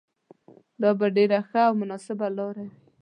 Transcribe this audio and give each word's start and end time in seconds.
دا 0.81 0.89
به 0.99 1.07
ډېره 1.17 1.39
ښه 1.49 1.59
او 1.67 1.73
مناسبه 1.81 2.27
لاره 2.37 2.63
وي. 2.69 2.77